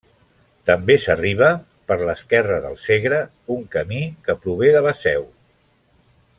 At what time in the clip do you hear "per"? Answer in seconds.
1.91-1.97